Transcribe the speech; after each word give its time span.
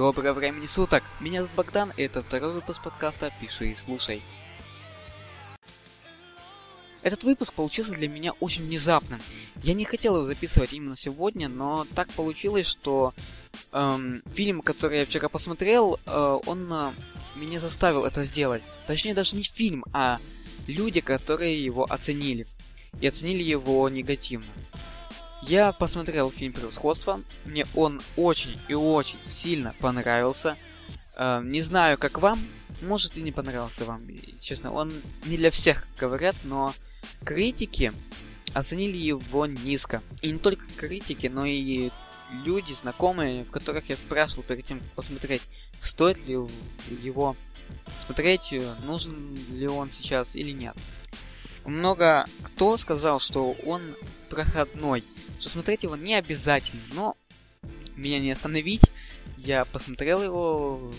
Доброго 0.00 0.32
времени 0.32 0.66
суток! 0.66 1.04
Меня 1.20 1.42
зовут 1.42 1.54
Богдан, 1.56 1.92
и 1.94 2.04
это 2.04 2.22
второй 2.22 2.54
выпуск 2.54 2.82
подкаста 2.82 3.30
«Пиши 3.38 3.72
и 3.72 3.74
слушай». 3.74 4.22
Этот 7.02 7.22
выпуск 7.22 7.52
получился 7.52 7.92
для 7.92 8.08
меня 8.08 8.32
очень 8.40 8.62
внезапным. 8.62 9.20
Я 9.62 9.74
не 9.74 9.84
хотел 9.84 10.16
его 10.16 10.24
записывать 10.24 10.72
именно 10.72 10.96
сегодня, 10.96 11.50
но 11.50 11.86
так 11.94 12.08
получилось, 12.12 12.66
что 12.66 13.12
эм, 13.72 14.22
фильм, 14.32 14.62
который 14.62 15.00
я 15.00 15.04
вчера 15.04 15.28
посмотрел, 15.28 16.00
э, 16.06 16.38
он 16.46 16.72
э, 16.72 16.92
меня 17.36 17.60
заставил 17.60 18.06
это 18.06 18.24
сделать. 18.24 18.62
Точнее, 18.86 19.12
даже 19.12 19.36
не 19.36 19.42
фильм, 19.42 19.84
а 19.92 20.16
люди, 20.66 21.02
которые 21.02 21.62
его 21.62 21.84
оценили. 21.84 22.46
И 23.02 23.06
оценили 23.06 23.42
его 23.42 23.86
негативно. 23.90 24.48
Я 25.42 25.72
посмотрел 25.72 26.30
фильм 26.30 26.52
«Превосходство». 26.52 27.20
Мне 27.46 27.66
он 27.74 28.00
очень 28.16 28.58
и 28.68 28.74
очень 28.74 29.18
сильно 29.24 29.74
понравился. 29.80 30.56
Э, 31.16 31.40
не 31.42 31.62
знаю, 31.62 31.96
как 31.98 32.18
вам. 32.18 32.38
Может 32.82 33.16
и 33.16 33.22
не 33.22 33.32
понравился 33.32 33.84
вам. 33.84 34.02
Честно, 34.38 34.70
он 34.70 34.92
не 35.24 35.36
для 35.36 35.50
всех 35.50 35.86
говорят, 35.98 36.36
но 36.44 36.74
критики 37.24 37.92
оценили 38.52 38.96
его 38.96 39.46
низко. 39.46 40.02
И 40.20 40.30
не 40.30 40.38
только 40.38 40.64
критики, 40.76 41.26
но 41.26 41.46
и 41.46 41.90
люди, 42.44 42.72
знакомые, 42.72 43.44
в 43.44 43.50
которых 43.50 43.88
я 43.88 43.96
спрашивал 43.96 44.42
перед 44.42 44.66
тем, 44.66 44.78
как 44.78 44.88
посмотреть, 44.90 45.42
стоит 45.82 46.18
ли 46.26 46.38
его 47.02 47.36
смотреть, 48.04 48.52
нужен 48.84 49.34
ли 49.52 49.66
он 49.66 49.90
сейчас 49.90 50.34
или 50.34 50.50
нет. 50.50 50.76
Много 51.64 52.24
кто 52.42 52.76
сказал, 52.76 53.20
что 53.20 53.52
он 53.64 53.96
проходной, 54.28 55.04
что 55.38 55.48
смотреть 55.48 55.82
его 55.82 55.96
не 55.96 56.14
обязательно, 56.14 56.82
но 56.92 57.16
меня 57.96 58.18
не 58.18 58.30
остановить. 58.30 58.82
Я 59.36 59.64
посмотрел 59.64 60.22
его, 60.22 60.92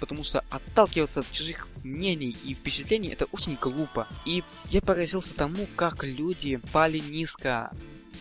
потому 0.00 0.24
что 0.24 0.44
отталкиваться 0.50 1.20
от 1.20 1.30
чужих 1.30 1.68
мнений 1.84 2.36
и 2.44 2.54
впечатлений 2.54 3.08
это 3.08 3.26
очень 3.32 3.56
глупо. 3.60 4.06
И 4.24 4.42
я 4.70 4.80
поразился 4.80 5.34
тому, 5.34 5.66
как 5.76 6.04
люди 6.04 6.56
пали 6.72 6.98
низко 6.98 7.70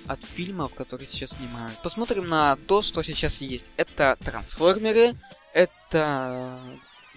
от 0.08 0.24
фильмов, 0.24 0.74
которые 0.74 1.08
сейчас 1.08 1.32
снимают. 1.32 1.82
Посмотрим 1.82 2.28
на 2.28 2.58
то, 2.68 2.82
что 2.82 3.02
сейчас 3.04 3.42
есть. 3.42 3.72
Это 3.78 4.18
трансформеры, 4.24 5.16
это 5.54 6.60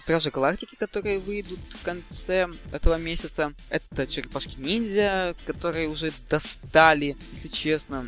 Стражи 0.05 0.29
Галактики, 0.29 0.75
которые 0.75 1.17
выйдут 1.17 1.57
в 1.73 1.83
конце 1.83 2.47
этого 2.71 2.95
месяца. 2.97 3.53
Это 3.71 4.05
Черепашки-ниндзя, 4.05 5.35
которые 5.47 5.89
уже 5.89 6.11
достали, 6.29 7.17
если 7.31 7.47
честно. 7.47 8.07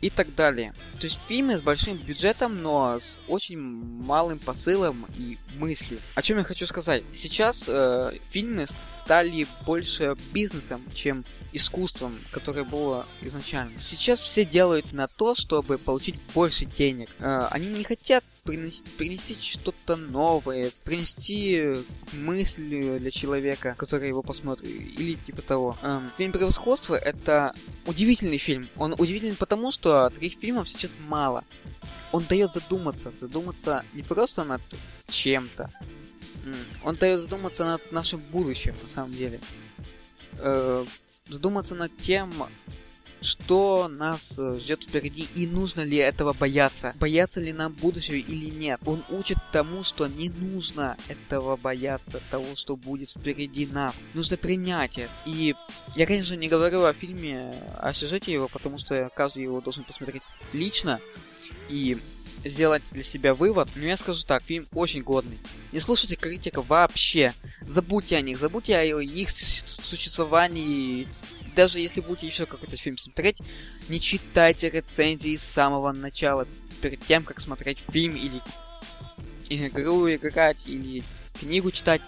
И 0.00 0.10
так 0.10 0.34
далее. 0.34 0.74
То 0.98 1.06
есть 1.06 1.20
фильмы 1.28 1.56
с 1.56 1.62
большим 1.62 1.96
бюджетом, 1.98 2.62
но 2.62 3.00
с 3.00 3.16
очень 3.28 3.58
малым 3.58 4.40
посылом 4.40 5.06
и 5.16 5.38
мыслью. 5.56 6.00
О 6.16 6.22
чем 6.22 6.38
я 6.38 6.44
хочу 6.44 6.66
сказать? 6.66 7.04
Сейчас 7.14 7.64
э, 7.68 8.18
фильмы 8.30 8.66
стали 9.04 9.46
больше 9.64 10.16
бизнесом, 10.32 10.82
чем 10.94 11.24
искусством, 11.52 12.18
которое 12.32 12.64
было 12.64 13.06
изначально. 13.22 13.80
Сейчас 13.80 14.18
все 14.18 14.44
делают 14.44 14.92
на 14.92 15.06
то, 15.06 15.34
чтобы 15.36 15.78
получить 15.78 16.16
больше 16.34 16.66
денег. 16.66 17.08
Э, 17.20 17.46
они 17.50 17.68
не 17.68 17.84
хотят 17.84 18.24
принести, 18.46 18.88
принести 18.96 19.36
что-то 19.38 19.96
новое, 19.96 20.70
принести 20.84 21.74
мысль 22.12 22.98
для 22.98 23.10
человека, 23.10 23.74
который 23.76 24.08
его 24.08 24.22
посмотрит, 24.22 24.68
или 24.68 25.14
типа 25.14 25.42
того. 25.42 25.76
Эм, 25.82 26.10
фильм 26.16 26.32
«Превосходство»— 26.32 26.94
это 26.94 27.54
удивительный 27.86 28.38
фильм. 28.38 28.68
Он 28.76 28.94
удивительный 28.96 29.36
потому, 29.36 29.72
что 29.72 30.08
таких 30.10 30.38
фильмов 30.38 30.68
сейчас 30.68 30.96
мало. 31.08 31.44
Он 32.12 32.24
дает 32.28 32.52
задуматься, 32.52 33.12
задуматься 33.20 33.84
не 33.92 34.02
просто 34.02 34.44
над 34.44 34.62
чем-то, 35.08 35.70
он 36.84 36.94
дает 36.94 37.20
задуматься 37.20 37.64
над 37.64 37.92
нашим 37.92 38.20
будущим, 38.20 38.74
на 38.82 38.88
самом 38.88 39.12
деле. 39.12 39.40
Э, 40.38 40.86
задуматься 41.28 41.74
над 41.74 41.96
тем, 41.96 42.32
что 43.20 43.88
нас 43.88 44.34
э, 44.38 44.58
ждет 44.60 44.84
впереди 44.84 45.28
и 45.34 45.46
нужно 45.46 45.82
ли 45.82 45.96
этого 45.96 46.32
бояться. 46.32 46.94
Бояться 46.98 47.40
ли 47.40 47.52
нам 47.52 47.72
будущего 47.72 48.14
или 48.14 48.50
нет. 48.50 48.80
Он 48.84 49.02
учит 49.10 49.38
тому, 49.52 49.84
что 49.84 50.06
не 50.06 50.28
нужно 50.28 50.96
этого 51.08 51.56
бояться, 51.56 52.20
того, 52.30 52.46
что 52.54 52.76
будет 52.76 53.10
впереди 53.10 53.66
нас. 53.66 54.02
Нужно 54.14 54.36
принять 54.36 54.98
это. 54.98 55.10
И 55.24 55.54
я, 55.94 56.06
конечно, 56.06 56.34
не 56.34 56.48
говорю 56.48 56.84
о 56.84 56.92
фильме, 56.92 57.54
о 57.78 57.92
сюжете 57.92 58.32
его, 58.32 58.48
потому 58.48 58.78
что 58.78 59.10
каждый 59.14 59.42
его 59.44 59.60
должен 59.60 59.84
посмотреть 59.84 60.22
лично. 60.52 61.00
И 61.68 61.98
сделать 62.44 62.82
для 62.92 63.02
себя 63.02 63.34
вывод, 63.34 63.68
но 63.74 63.84
я 63.84 63.96
скажу 63.96 64.22
так, 64.24 64.42
фильм 64.42 64.66
очень 64.72 65.02
годный. 65.02 65.38
Не 65.72 65.80
слушайте 65.80 66.16
критиков 66.16 66.68
вообще. 66.68 67.32
Забудьте 67.62 68.16
о 68.16 68.20
них, 68.20 68.38
забудьте 68.38 68.76
о 68.76 69.00
их 69.00 69.30
существовании. 69.30 71.08
Даже 71.56 71.80
если 71.80 72.00
будете 72.00 72.26
еще 72.26 72.46
какой-то 72.46 72.76
фильм 72.76 72.98
смотреть, 72.98 73.38
не 73.88 74.00
читайте 74.00 74.70
рецензии 74.70 75.36
с 75.36 75.42
самого 75.42 75.90
начала, 75.92 76.46
перед 76.82 77.00
тем, 77.00 77.24
как 77.24 77.40
смотреть 77.40 77.78
фильм 77.90 78.14
или 78.14 78.40
игру 79.48 80.12
играть, 80.12 80.64
или 80.66 81.02
книгу 81.40 81.70
читать, 81.70 82.02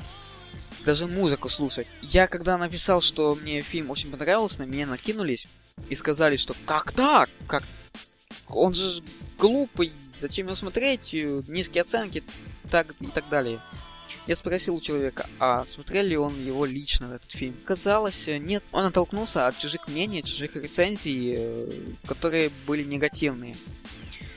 даже 0.84 1.06
музыку 1.06 1.48
слушать. 1.48 1.86
Я 2.02 2.26
когда 2.26 2.58
написал, 2.58 3.00
что 3.00 3.34
мне 3.34 3.62
фильм 3.62 3.90
очень 3.90 4.10
понравился, 4.10 4.60
на 4.60 4.64
меня 4.64 4.86
накинулись 4.86 5.46
и 5.88 5.96
сказали, 5.96 6.36
что 6.36 6.54
как 6.66 6.92
так? 6.92 7.30
Как? 7.46 7.62
Он 8.48 8.74
же 8.74 9.02
глупый, 9.38 9.92
Зачем 10.18 10.46
его 10.46 10.56
смотреть? 10.56 11.12
Низкие 11.12 11.82
оценки 11.82 12.24
так 12.70 12.92
и 13.00 13.06
так 13.06 13.28
далее. 13.28 13.60
Я 14.28 14.36
спросил 14.36 14.76
у 14.76 14.80
человека, 14.82 15.26
а 15.38 15.64
смотрел 15.66 16.04
ли 16.04 16.14
он 16.18 16.38
его 16.44 16.66
лично, 16.66 17.14
этот 17.14 17.32
фильм. 17.32 17.56
Казалось, 17.64 18.28
э, 18.28 18.36
нет. 18.36 18.62
Он 18.72 18.84
оттолкнулся 18.84 19.46
от 19.46 19.56
чужих 19.56 19.88
мнений, 19.88 20.22
чужих 20.22 20.54
рецензий, 20.54 21.34
э, 21.34 21.70
которые 22.06 22.50
были 22.66 22.84
негативные. 22.84 23.56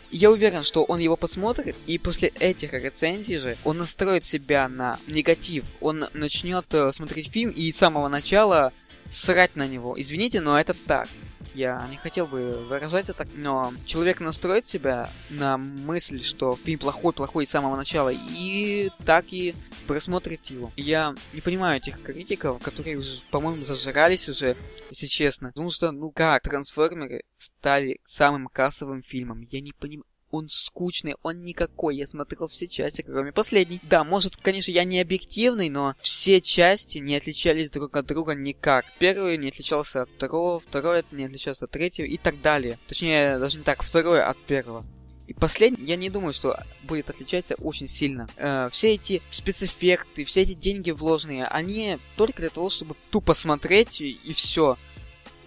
Я 0.10 0.32
уверен, 0.32 0.64
что 0.64 0.86
он 0.86 1.00
его 1.00 1.18
посмотрит, 1.18 1.76
и 1.88 1.98
после 1.98 2.30
этих 2.40 2.72
рецензий 2.72 3.38
же 3.38 3.58
он 3.66 3.80
настроит 3.80 4.24
себя 4.24 4.70
на 4.70 4.98
негатив. 5.08 5.66
Он 5.82 6.06
начнет 6.14 6.66
смотреть 6.96 7.30
фильм 7.30 7.50
и 7.50 7.70
с 7.70 7.78
самого 7.78 8.08
начала 8.08 8.72
срать 9.10 9.58
на 9.58 9.68
него. 9.68 10.00
Извините, 10.00 10.40
но 10.40 10.58
это 10.58 10.74
так. 10.74 11.10
Я 11.54 11.86
не 11.92 11.98
хотел 11.98 12.28
бы 12.28 12.64
выражать 12.70 13.10
это 13.10 13.14
так, 13.20 13.28
но 13.36 13.74
человек 13.86 14.22
настроит 14.22 14.66
себя 14.66 15.10
на 15.30 15.58
мысль, 15.58 16.24
что 16.24 16.56
фильм 16.56 16.80
плохой-плохой 16.80 17.46
с 17.46 17.50
самого 17.50 17.76
начала, 17.76 18.10
и 18.14 18.90
так 19.06 19.26
и 19.32 19.54
просмотрит 19.92 20.46
его. 20.46 20.72
Я 20.78 21.14
не 21.34 21.42
понимаю 21.42 21.78
этих 21.78 22.02
критиков, 22.02 22.62
которые 22.64 22.98
уже, 22.98 23.22
по-моему, 23.30 23.64
зажрались 23.66 24.30
уже, 24.30 24.56
если 24.90 25.08
честно. 25.08 25.50
Потому 25.50 25.70
что, 25.70 25.92
ну 25.92 26.12
как, 26.12 26.44
трансформеры 26.44 27.24
стали 27.38 28.00
самым 28.06 28.48
кассовым 28.48 29.04
фильмом. 29.04 29.48
Я 29.50 29.60
не 29.62 29.74
понимаю 29.74 30.06
он 30.32 30.48
скучный, 30.50 31.16
он 31.24 31.44
никакой. 31.44 31.98
Я 31.98 32.08
смотрел 32.08 32.48
все 32.48 32.68
части, 32.68 33.02
кроме 33.02 33.34
последней. 33.34 33.82
Да, 33.84 34.06
может, 34.06 34.38
конечно, 34.38 34.72
я 34.72 34.86
не 34.86 35.02
объективный, 35.02 35.70
но 35.70 35.96
все 36.00 36.40
части 36.40 37.00
не 37.00 37.18
отличались 37.18 37.70
друг 37.70 37.96
от 37.98 38.06
друга 38.06 38.34
никак. 38.34 38.86
Первый 38.98 39.38
не 39.38 39.50
отличался 39.50 40.04
от 40.04 40.10
второго, 40.10 40.62
второй 40.62 41.04
не 41.12 41.26
отличался 41.26 41.66
от 41.66 41.72
третьего 41.72 42.06
и 42.06 42.18
так 42.18 42.42
далее. 42.42 42.80
Точнее, 42.88 43.38
даже 43.40 43.58
не 43.58 43.66
так, 43.66 43.84
второй 43.84 44.24
от 44.24 44.38
первого. 44.46 44.86
И 45.32 45.34
последний, 45.34 45.86
я 45.86 45.96
не 45.96 46.10
думаю, 46.10 46.34
что 46.34 46.60
будет 46.84 47.10
отличаться 47.10 47.56
очень 47.56 47.88
сильно. 47.88 48.28
Э, 48.36 48.68
все 48.70 48.96
эти 48.96 49.22
спецэффекты, 49.32 50.26
все 50.26 50.42
эти 50.42 50.52
деньги 50.52 50.92
вложенные, 50.92 51.46
они 51.46 52.00
только 52.18 52.42
для 52.42 52.50
того, 52.50 52.70
чтобы 52.70 52.98
тупо 53.12 53.34
смотреть 53.34 54.02
и, 54.02 54.10
и 54.12 54.34
все. 54.34 54.78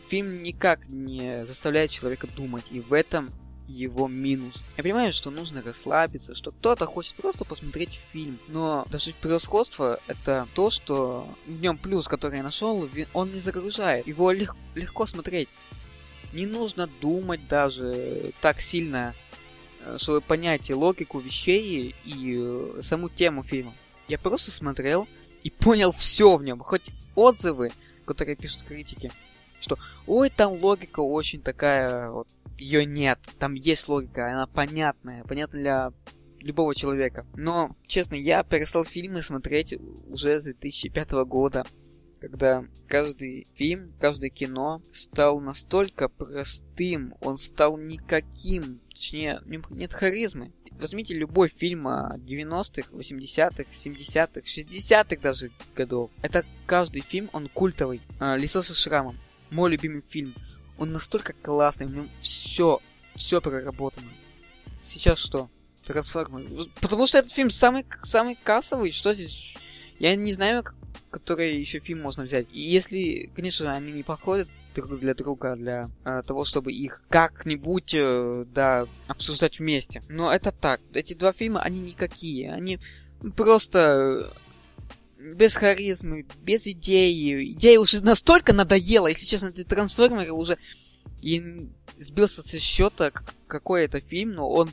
Фильм 0.08 0.43
никак 0.43 0.88
не 0.88 1.44
заставляет 1.44 1.91
человека 1.91 2.26
думать, 2.29 2.64
и 2.70 2.81
в 2.81 2.94
этом 2.94 3.31
его 3.69 4.08
минус. 4.08 4.55
Я 4.79 4.85
понимаю, 4.85 5.12
что 5.12 5.31
нужно 5.31 5.62
расслабиться, 5.62 6.35
что 6.35 6.50
кто-то 6.50 6.87
хочет 6.87 7.14
просто 7.17 7.44
посмотреть 7.44 8.00
фильм, 8.11 8.38
но 8.49 8.87
даже 8.91 9.12
превосходство 9.20 10.00
это 10.06 10.49
то, 10.55 10.70
что 10.70 11.29
в 11.47 11.61
нем 11.61 11.76
плюс, 11.76 12.08
который 12.08 12.38
я 12.38 12.43
нашел, 12.43 12.88
он 13.12 13.32
не 13.32 13.41
загружает. 13.41 14.06
Его 14.06 14.32
лег- 14.32 14.56
легко 14.75 15.05
смотреть. 15.05 15.50
Не 16.32 16.47
нужно 16.47 16.87
думать 17.00 17.47
даже 17.49 18.32
так 18.41 18.61
сильно, 18.61 19.14
чтобы 19.98 20.20
понять 20.20 20.70
логику 20.70 21.19
вещей 21.19 21.94
и 22.04 22.36
э, 22.36 22.81
саму 22.82 23.08
тему 23.08 23.42
фильма. 23.42 23.75
Я 24.08 24.19
просто 24.19 24.50
смотрел 24.50 25.08
и 25.42 25.50
понял 25.50 25.92
все 25.92 26.36
в 26.36 26.42
нем, 26.42 26.60
хоть 26.60 26.90
отзывы, 27.14 27.72
которые 28.04 28.36
пишут 28.36 28.62
критики, 28.62 29.12
что 29.60 29.78
ой, 30.06 30.31
там 30.31 30.52
логика 30.52 31.00
очень 31.00 31.40
такая 31.40 32.10
вот 32.10 32.28
ее 32.58 32.84
нет. 32.84 33.19
Там 33.38 33.54
есть 33.54 33.88
логика, 33.88 34.31
она 34.32 34.46
понятная, 34.46 35.25
понятна 35.25 35.58
для 35.58 35.92
любого 36.40 36.75
человека. 36.75 37.26
Но, 37.34 37.75
честно, 37.86 38.14
я 38.14 38.42
перестал 38.42 38.84
фильмы 38.84 39.22
смотреть 39.22 39.75
уже 40.08 40.40
с 40.40 40.44
2005 40.44 41.10
года, 41.26 41.66
когда 42.29 42.65
каждый 42.88 43.47
фильм, 43.55 43.93
каждое 44.00 44.31
кино 44.31 44.81
стал 44.94 45.41
настолько 45.41 46.09
простым, 46.09 47.15
он 47.21 47.37
стал 47.37 47.76
никаким, 47.76 48.81
точнее, 48.88 49.43
нет 49.69 49.93
харизмы. 49.93 50.50
возьмите 50.73 51.12
любой 51.12 51.50
фильм 51.50 51.87
90-х, 51.87 52.88
80-х, 52.93 53.65
70-х, 53.71 54.41
60-х 54.41 55.21
даже 55.21 55.50
годов. 55.76 56.11
Это 56.23 56.47
каждый 56.67 57.03
фильм, 57.03 57.29
он 57.35 57.49
культовый. 57.49 58.00
А, 58.19 58.37
Лицо 58.37 58.62
со 58.62 58.73
шрамом. 58.73 59.19
Мой 59.50 59.70
любимый 59.70 60.03
фильм. 60.09 60.32
Он 60.79 60.93
настолько 60.93 61.35
классный, 61.35 61.87
в 61.87 61.94
нем 61.94 62.09
все, 62.20 62.81
все 63.17 63.43
проработано. 63.43 64.09
Сейчас 64.81 65.19
что? 65.19 65.50
Трансформеры. 65.87 66.70
Потому 66.81 67.06
что 67.06 67.19
этот 67.19 67.32
фильм 67.32 67.50
самый, 67.50 67.85
самый 68.03 68.35
кассовый. 68.35 68.93
Что 68.93 69.12
здесь? 69.12 69.55
Я 69.99 70.17
не 70.17 70.32
знаю, 70.32 70.65
который 71.14 71.61
еще 71.61 71.78
фильм 71.78 72.02
можно 72.02 72.25
взять. 72.25 72.46
И 72.52 72.61
если, 72.61 73.31
конечно, 73.37 73.72
они 73.72 73.93
не 73.93 74.02
подходят 74.02 74.49
друг 74.75 74.99
для 74.99 75.14
друга 75.14 75.55
для 75.55 75.88
э, 76.05 76.22
того, 76.26 76.44
чтобы 76.44 76.72
их 76.72 77.02
как-нибудь, 77.08 77.94
э, 77.94 78.44
да, 78.52 78.88
обсуждать 79.06 79.61
вместе. 79.61 80.02
Но 80.08 80.32
это 80.32 80.50
так. 80.50 80.81
Эти 80.93 81.14
два 81.14 81.32
фильма, 81.32 81.61
они 81.61 81.78
никакие. 81.78 82.52
Они 82.52 82.81
просто 83.37 84.34
без 85.19 85.55
харизмы, 85.55 86.26
без 86.43 86.66
идеи. 86.66 87.52
Идея 87.52 87.78
уже 87.78 88.02
настолько 88.02 88.52
надоела, 88.52 89.06
если 89.06 89.25
честно, 89.25 89.46
эти 89.46 89.62
трансформеры 89.62 90.32
уже... 90.32 90.58
И 91.22 91.70
сбился 92.00 92.43
со 92.43 92.58
счета, 92.58 93.12
какой 93.46 93.84
это 93.84 94.00
фильм, 94.00 94.32
но 94.32 94.50
он 94.50 94.72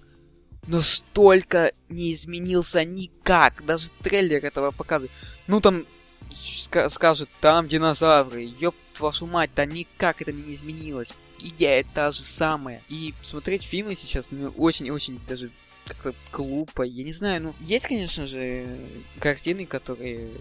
настолько 0.65 1.71
не 1.87 2.11
изменился 2.11 2.83
никак. 2.83 3.63
Даже 3.63 3.89
трейлер 4.01 4.43
этого 4.43 4.71
показывает. 4.71 5.11
Ну 5.45 5.61
там 5.61 5.85
скажет, 6.33 7.29
там 7.39 7.67
динозавры, 7.67 8.51
ёб 8.59 8.75
вашу 8.99 9.25
мать, 9.25 9.51
да 9.55 9.65
никак 9.65 10.21
это 10.21 10.31
не 10.31 10.53
изменилось. 10.53 11.13
Идея 11.39 11.83
та 11.93 12.11
же 12.11 12.23
самая. 12.23 12.83
И 12.87 13.13
смотреть 13.23 13.63
фильмы 13.63 13.95
сейчас, 13.95 14.27
ну, 14.31 14.49
очень-очень 14.49 15.19
даже 15.27 15.51
как-то 15.87 16.13
глупо. 16.31 16.83
Я 16.83 17.03
не 17.03 17.11
знаю, 17.11 17.41
ну, 17.41 17.55
есть, 17.59 17.87
конечно 17.87 18.27
же, 18.27 18.77
картины, 19.19 19.65
которые 19.65 20.31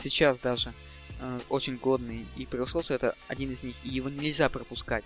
сейчас 0.00 0.38
даже 0.38 0.72
э, 1.20 1.40
очень 1.48 1.76
годные. 1.76 2.26
И 2.36 2.46
превосходство 2.46 2.94
это 2.94 3.16
один 3.28 3.50
из 3.50 3.62
них, 3.62 3.74
и 3.82 3.88
его 3.88 4.08
нельзя 4.08 4.48
пропускать. 4.48 5.04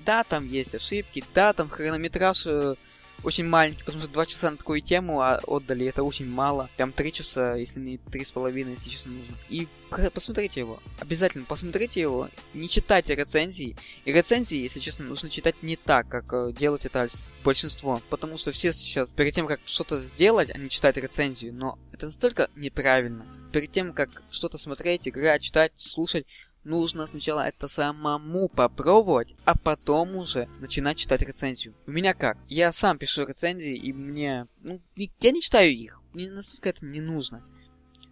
Да, 0.00 0.24
там 0.24 0.48
есть 0.48 0.74
ошибки, 0.74 1.24
да, 1.34 1.52
там 1.52 1.68
хронометраж 1.68 2.46
э, 2.46 2.76
очень 3.22 3.44
маленький, 3.44 3.82
потому 3.82 4.02
что 4.02 4.12
два 4.12 4.26
часа 4.26 4.50
на 4.50 4.56
такую 4.56 4.80
тему 4.80 5.20
а 5.20 5.40
отдали, 5.46 5.86
это 5.86 6.02
очень 6.02 6.26
мало. 6.26 6.70
Там 6.76 6.92
три 6.92 7.12
часа, 7.12 7.54
если 7.54 7.80
не 7.80 7.98
три 7.98 8.24
с 8.24 8.30
половиной, 8.30 8.72
если 8.72 8.90
честно 8.90 9.12
нужно. 9.12 9.36
И 9.48 9.66
посмотрите 10.14 10.60
его. 10.60 10.80
Обязательно 11.00 11.44
посмотрите 11.44 12.00
его. 12.00 12.28
Не 12.54 12.68
читайте 12.68 13.14
рецензии. 13.14 13.76
И 14.04 14.12
рецензии, 14.12 14.58
если 14.58 14.80
честно, 14.80 15.06
нужно 15.06 15.30
читать 15.30 15.62
не 15.62 15.76
так, 15.76 16.08
как 16.08 16.32
э, 16.32 16.52
делать 16.52 16.84
это 16.84 17.08
большинство. 17.44 18.00
Потому 18.10 18.38
что 18.38 18.52
все 18.52 18.72
сейчас, 18.72 19.10
перед 19.10 19.34
тем, 19.34 19.46
как 19.46 19.60
что-то 19.64 20.00
сделать, 20.00 20.50
они 20.50 20.68
читают 20.68 20.96
рецензию. 20.96 21.54
Но 21.54 21.78
это 21.92 22.06
настолько 22.06 22.48
неправильно. 22.54 23.26
Перед 23.52 23.72
тем, 23.72 23.92
как 23.92 24.22
что-то 24.30 24.58
смотреть, 24.58 25.08
играть, 25.08 25.42
читать, 25.42 25.72
слушать, 25.76 26.26
нужно 26.68 27.06
сначала 27.06 27.40
это 27.40 27.66
самому 27.66 28.48
попробовать, 28.48 29.34
а 29.44 29.56
потом 29.56 30.16
уже 30.16 30.48
начинать 30.60 30.98
читать 30.98 31.22
рецензию. 31.22 31.74
У 31.86 31.90
меня 31.90 32.14
как? 32.14 32.38
Я 32.46 32.72
сам 32.72 32.98
пишу 32.98 33.26
рецензии, 33.26 33.74
и 33.74 33.92
мне... 33.92 34.46
Ну, 34.60 34.80
я 34.94 35.30
не 35.30 35.40
читаю 35.40 35.72
их. 35.72 36.00
Мне 36.12 36.30
настолько 36.30 36.68
это 36.68 36.84
не 36.84 37.00
нужно. 37.00 37.44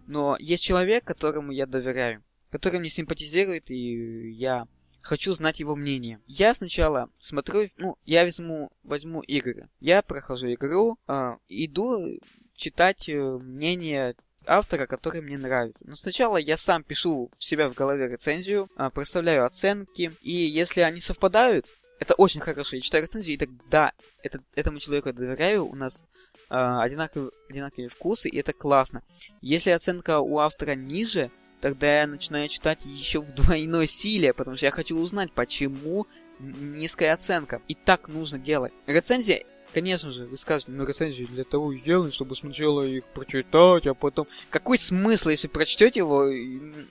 Но 0.07 0.37
есть 0.39 0.63
человек, 0.63 1.03
которому 1.03 1.51
я 1.51 1.65
доверяю, 1.65 2.23
который 2.49 2.79
мне 2.79 2.89
симпатизирует, 2.89 3.69
и 3.69 4.31
я 4.31 4.67
хочу 5.01 5.33
знать 5.33 5.59
его 5.59 5.75
мнение. 5.75 6.19
Я 6.27 6.55
сначала 6.55 7.09
смотрю, 7.19 7.69
ну, 7.77 7.97
я 8.05 8.23
возьму, 8.23 8.71
возьму 8.83 9.21
игры. 9.21 9.69
Я 9.79 10.01
прохожу 10.01 10.51
игру, 10.53 10.97
э, 11.07 11.37
иду 11.47 12.19
читать 12.55 13.07
э, 13.07 13.21
мнение 13.21 14.15
автора, 14.47 14.85
который 14.87 15.21
мне 15.21 15.37
нравится. 15.37 15.83
Но 15.85 15.95
сначала 15.95 16.37
я 16.37 16.57
сам 16.57 16.83
пишу 16.83 17.29
в 17.37 17.43
себя 17.43 17.69
в 17.69 17.73
голове 17.73 18.07
рецензию, 18.09 18.69
а, 18.75 18.89
проставляю 18.89 19.45
оценки, 19.45 20.13
и 20.21 20.31
если 20.31 20.81
они 20.81 21.01
совпадают, 21.01 21.65
это 21.99 22.13
очень 22.13 22.41
хорошо. 22.41 22.75
Я 22.75 22.81
читаю 22.81 23.03
рецензию, 23.03 23.35
и 23.35 23.37
тогда 23.37 23.91
это, 24.23 24.39
этому 24.55 24.79
человеку 24.79 25.11
доверяю, 25.13 25.65
у 25.65 25.75
нас 25.75 26.05
э, 26.49 26.55
одинаковые, 26.55 27.31
одинаковые 27.49 27.89
вкусы, 27.89 28.29
и 28.29 28.37
это 28.37 28.53
классно. 28.53 29.03
Если 29.41 29.71
оценка 29.71 30.19
у 30.19 30.37
автора 30.37 30.75
ниже, 30.75 31.31
тогда 31.59 32.01
я 32.01 32.07
начинаю 32.07 32.49
читать 32.49 32.79
еще 32.85 33.21
в 33.21 33.33
двойной 33.33 33.87
силе, 33.87 34.33
потому 34.33 34.57
что 34.57 34.67
я 34.67 34.71
хочу 34.71 34.97
узнать, 34.97 35.31
почему 35.31 36.05
низкая 36.39 37.13
оценка. 37.13 37.61
И 37.67 37.73
так 37.73 38.07
нужно 38.07 38.37
делать. 38.37 38.73
Рецензия 38.85 39.43
Конечно 39.77 40.11
же, 40.11 40.25
вы 40.25 40.39
скажете, 40.39 40.71
ну 40.71 40.87
рецензии 40.87 41.25
для 41.25 41.43
того 41.43 41.71
и 41.71 41.79
сделаны, 41.79 42.11
чтобы 42.11 42.35
сначала 42.35 42.81
их 42.81 43.05
прочитать, 43.05 43.85
а 43.85 43.93
потом... 43.93 44.25
Какой 44.49 44.79
смысл, 44.79 45.29
если 45.29 45.47
прочтете 45.47 45.99
его, 45.99 46.25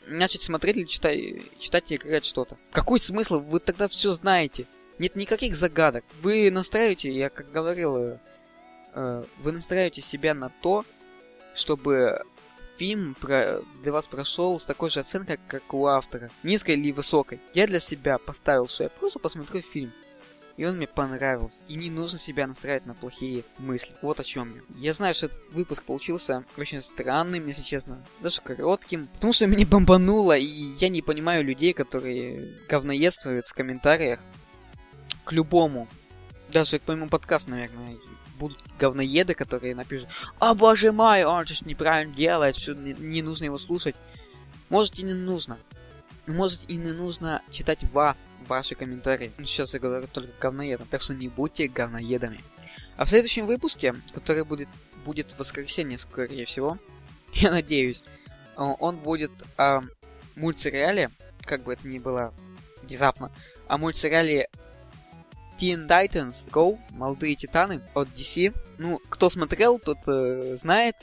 начать 0.06 0.42
смотреть 0.42 0.76
или 0.76 0.84
читать, 0.84 1.18
читать 1.58 1.90
и 1.90 1.96
играть 1.96 2.24
что-то? 2.24 2.56
Какой 2.70 3.00
смысл? 3.00 3.40
Вы 3.40 3.58
тогда 3.58 3.88
все 3.88 4.12
знаете. 4.12 4.66
Нет 5.00 5.16
никаких 5.16 5.56
загадок. 5.56 6.04
Вы 6.22 6.48
настраиваете, 6.52 7.10
я 7.10 7.28
как 7.28 7.50
говорил, 7.50 7.96
э, 7.96 8.18
э, 8.94 9.24
вы 9.42 9.50
настраиваете 9.50 10.00
себя 10.00 10.32
на 10.32 10.52
то, 10.62 10.84
чтобы 11.56 12.22
фильм 12.76 13.16
про, 13.20 13.62
для 13.82 13.90
вас 13.90 14.06
прошел 14.06 14.60
с 14.60 14.64
такой 14.64 14.90
же 14.90 15.00
оценкой, 15.00 15.40
как 15.48 15.74
у 15.74 15.86
автора. 15.86 16.30
Низкой 16.44 16.76
или 16.76 16.92
высокой. 16.92 17.40
Я 17.52 17.66
для 17.66 17.80
себя 17.80 18.18
поставил, 18.18 18.68
что 18.68 18.84
я 18.84 18.90
просто 18.90 19.18
посмотрю 19.18 19.60
фильм 19.60 19.90
и 20.56 20.64
он 20.64 20.76
мне 20.76 20.86
понравился. 20.86 21.60
И 21.68 21.74
не 21.74 21.90
нужно 21.90 22.18
себя 22.18 22.46
настраивать 22.46 22.86
на 22.86 22.94
плохие 22.94 23.44
мысли. 23.58 23.94
Вот 24.02 24.20
о 24.20 24.24
чем 24.24 24.54
я. 24.54 24.60
Я 24.80 24.92
знаю, 24.92 25.14
что 25.14 25.26
этот 25.26 25.38
выпуск 25.52 25.82
получился 25.82 26.44
очень 26.56 26.82
странным, 26.82 27.46
если 27.46 27.62
честно, 27.62 28.02
даже 28.20 28.40
коротким, 28.40 29.06
потому 29.06 29.32
что 29.32 29.46
меня 29.46 29.66
бомбануло, 29.66 30.36
и 30.36 30.44
я 30.44 30.88
не 30.88 31.02
понимаю 31.02 31.44
людей, 31.44 31.72
которые 31.72 32.54
говноедствуют 32.68 33.48
в 33.48 33.54
комментариях 33.54 34.18
к 35.24 35.32
любому. 35.32 35.88
Даже 36.50 36.78
к 36.78 36.86
моему 36.86 37.08
подкасту, 37.08 37.50
наверное, 37.50 37.96
будут 38.38 38.58
говноеды, 38.78 39.34
которые 39.34 39.74
напишут, 39.74 40.08
«О 40.38 40.54
боже 40.54 40.92
мой, 40.92 41.24
он 41.24 41.46
же 41.46 41.56
неправильно 41.64 42.14
делает, 42.14 42.56
что 42.56 42.74
не, 42.74 42.94
не 42.94 43.22
нужно 43.22 43.44
его 43.44 43.58
слушать». 43.58 43.96
Может 44.68 44.98
и 44.98 45.02
не 45.02 45.14
нужно. 45.14 45.58
Может 46.26 46.68
и 46.68 46.76
не 46.76 46.92
нужно 46.92 47.42
читать 47.50 47.82
вас, 47.92 48.34
ваши 48.48 48.74
комментарии. 48.74 49.32
Сейчас 49.38 49.74
я 49.74 49.78
говорю 49.78 50.08
только 50.08 50.32
говноедам, 50.40 50.88
так 50.88 51.02
что 51.02 51.14
не 51.14 51.28
будьте 51.28 51.68
говноедами. 51.68 52.40
А 52.96 53.04
в 53.04 53.08
следующем 53.08 53.46
выпуске, 53.46 53.94
который 54.12 54.44
будет, 54.44 54.68
будет 55.04 55.30
в 55.32 55.38
воскресенье, 55.38 55.98
скорее 55.98 56.46
всего, 56.46 56.78
я 57.32 57.50
надеюсь, 57.50 58.02
он 58.56 58.96
будет 58.96 59.30
о 59.56 59.82
мультсериале, 60.34 61.10
как 61.42 61.62
бы 61.62 61.74
это 61.74 61.86
ни 61.86 61.98
было 61.98 62.34
внезапно, 62.82 63.30
о 63.68 63.78
мультсериале 63.78 64.48
Teen 65.58 65.86
Titans 65.86 66.50
Go, 66.50 66.78
Молодые 66.90 67.34
Титаны 67.34 67.80
от 67.94 68.08
DC. 68.08 68.54
Ну, 68.78 69.00
кто 69.08 69.30
смотрел, 69.30 69.78
тот 69.78 69.98
э, 70.06 70.56
знает. 70.60 70.96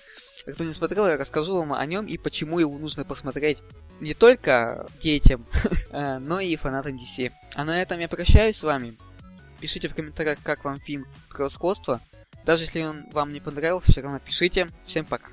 А 0.45 0.51
кто 0.51 0.63
не 0.63 0.73
смотрел, 0.73 1.07
я 1.07 1.17
расскажу 1.17 1.57
вам 1.57 1.73
о 1.73 1.85
нем 1.85 2.05
и 2.05 2.17
почему 2.17 2.59
его 2.59 2.77
нужно 2.77 3.05
посмотреть 3.05 3.59
не 3.99 4.13
только 4.13 4.87
детям, 4.99 5.45
э, 5.91 6.17
но 6.19 6.39
и 6.39 6.55
фанатам 6.55 6.97
DC. 6.97 7.31
А 7.55 7.65
на 7.65 7.81
этом 7.81 7.99
я 7.99 8.07
прощаюсь 8.07 8.57
с 8.57 8.63
вами. 8.63 8.97
Пишите 9.59 9.87
в 9.87 9.95
комментариях, 9.95 10.39
как 10.43 10.63
вам 10.65 10.79
фильм 10.79 11.05
«Превосходство». 11.29 12.01
Даже 12.45 12.63
если 12.63 12.81
он 12.81 13.09
вам 13.11 13.31
не 13.31 13.39
понравился, 13.39 13.91
все 13.91 14.01
равно 14.01 14.19
пишите. 14.19 14.67
Всем 14.85 15.05
пока. 15.05 15.29